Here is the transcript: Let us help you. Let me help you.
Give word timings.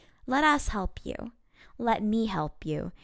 Let 0.25 0.43
us 0.43 0.69
help 0.69 0.99
you. 1.03 1.13
Let 1.77 2.01
me 2.01 2.25
help 2.25 2.65
you. 2.65 2.91